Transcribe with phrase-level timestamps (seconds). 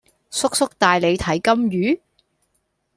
[0.31, 1.99] 叔叔帶你睇金魚